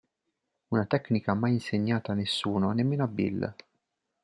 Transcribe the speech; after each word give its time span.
Una 0.69 0.85
tecnica 0.87 1.35
mai 1.35 1.51
insegnata 1.53 2.13
a 2.13 2.15
nessuno, 2.15 2.71
nemmeno 2.71 3.03
a 3.03 3.07
Bill. 3.07 3.55